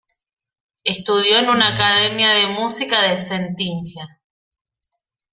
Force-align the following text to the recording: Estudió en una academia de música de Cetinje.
Estudió 0.83 1.37
en 1.37 1.49
una 1.49 1.75
academia 1.75 2.31
de 2.31 2.47
música 2.47 3.07
de 3.07 3.19
Cetinje. 3.19 4.01